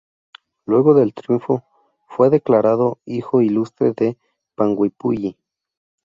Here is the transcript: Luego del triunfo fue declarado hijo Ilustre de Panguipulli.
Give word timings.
Luego 0.65 0.95
del 0.95 1.13
triunfo 1.13 1.63
fue 2.07 2.31
declarado 2.31 2.97
hijo 3.05 3.43
Ilustre 3.43 3.91
de 3.93 4.17
Panguipulli. 4.55 5.37